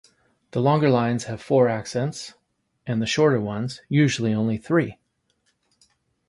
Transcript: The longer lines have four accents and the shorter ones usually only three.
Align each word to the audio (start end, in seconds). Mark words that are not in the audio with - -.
The 0.49 0.61
longer 0.61 0.89
lines 0.89 1.25
have 1.25 1.39
four 1.39 1.69
accents 1.69 2.33
and 2.87 2.99
the 3.03 3.05
shorter 3.05 3.39
ones 3.39 3.83
usually 3.87 4.33
only 4.33 4.57
three. 4.57 4.97